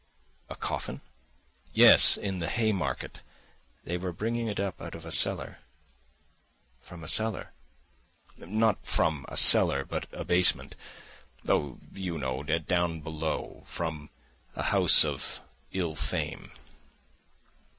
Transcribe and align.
"A 0.49 0.55
coffin?" 0.55 1.01
"Yes, 1.73 2.17
in 2.17 2.39
the 2.39 2.49
Haymarket; 2.49 3.19
they 3.83 3.97
were 3.97 4.11
bringing 4.11 4.47
it 4.47 4.59
up 4.59 4.81
out 4.81 4.95
of 4.95 5.05
a 5.05 5.11
cellar." 5.11 5.59
"From 6.81 7.03
a 7.03 7.07
cellar?" 7.07 7.51
"Not 8.35 8.83
from 8.83 9.27
a 9.29 9.37
cellar, 9.37 9.85
but 9.85 10.07
a 10.11 10.25
basement. 10.25 10.75
Oh, 11.47 11.77
you 11.93 12.17
know... 12.17 12.41
down 12.41 13.01
below... 13.01 13.61
from 13.67 14.09
a 14.55 14.63
house 14.73 15.05
of 15.05 15.39
ill 15.71 15.93
fame. 15.93 16.51